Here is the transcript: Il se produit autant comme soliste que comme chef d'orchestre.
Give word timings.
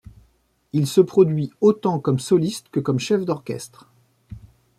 Il 0.73 0.87
se 0.87 0.99
produit 0.99 1.51
autant 1.61 1.99
comme 1.99 2.17
soliste 2.17 2.69
que 2.71 2.79
comme 2.79 2.97
chef 2.97 3.23
d'orchestre. 3.23 3.87